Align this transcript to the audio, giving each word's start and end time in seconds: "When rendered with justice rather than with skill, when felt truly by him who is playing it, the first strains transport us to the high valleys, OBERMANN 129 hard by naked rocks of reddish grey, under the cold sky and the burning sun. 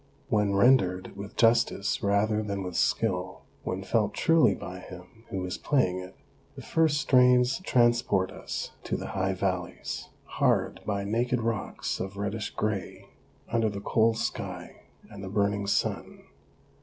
"When 0.35 0.55
rendered 0.55 1.15
with 1.15 1.35
justice 1.37 2.01
rather 2.01 2.41
than 2.41 2.63
with 2.63 2.75
skill, 2.75 3.43
when 3.61 3.83
felt 3.83 4.15
truly 4.15 4.55
by 4.55 4.79
him 4.79 5.25
who 5.29 5.45
is 5.45 5.59
playing 5.59 5.99
it, 5.99 6.15
the 6.55 6.63
first 6.63 6.99
strains 6.99 7.59
transport 7.59 8.31
us 8.31 8.71
to 8.85 8.97
the 8.97 9.09
high 9.09 9.33
valleys, 9.35 10.09
OBERMANN 10.25 10.39
129 10.39 10.39
hard 10.39 10.85
by 10.87 11.03
naked 11.03 11.41
rocks 11.41 11.99
of 11.99 12.17
reddish 12.17 12.49
grey, 12.49 13.09
under 13.49 13.69
the 13.69 13.79
cold 13.79 14.17
sky 14.17 14.85
and 15.07 15.23
the 15.23 15.29
burning 15.29 15.67
sun. 15.67 16.23